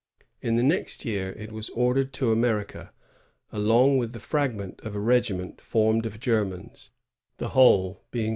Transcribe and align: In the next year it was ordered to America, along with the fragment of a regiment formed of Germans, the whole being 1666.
In 0.41 0.55
the 0.55 0.63
next 0.63 1.05
year 1.05 1.31
it 1.33 1.51
was 1.51 1.69
ordered 1.69 2.11
to 2.13 2.31
America, 2.31 2.91
along 3.51 3.99
with 3.99 4.13
the 4.13 4.19
fragment 4.19 4.81
of 4.81 4.95
a 4.95 4.99
regiment 4.99 5.61
formed 5.61 6.07
of 6.07 6.19
Germans, 6.19 6.89
the 7.37 7.49
whole 7.49 8.01
being 8.09 8.29
1666. 8.29 8.29